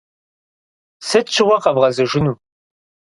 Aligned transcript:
Сыт 1.07 1.25
щыгъуэ 1.33 1.57
къэвгъэзэжыну? 1.63 2.35